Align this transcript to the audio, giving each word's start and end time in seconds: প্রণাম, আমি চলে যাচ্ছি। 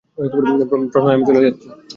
প্রণাম, 0.91 1.11
আমি 1.13 1.23
চলে 1.29 1.41
যাচ্ছি। 1.45 1.67